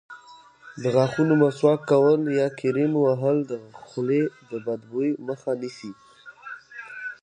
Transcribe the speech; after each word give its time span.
د 0.81 0.83
غاښونو 0.95 1.33
مسواک 1.43 1.81
کول 1.91 2.21
یا 2.39 2.47
کریم 2.59 2.91
وهل 2.97 3.37
د 3.51 3.53
خولې 3.87 4.23
د 4.49 4.51
بدبویۍ 4.65 5.11
مخه 5.27 5.51
نیسي. 5.61 5.91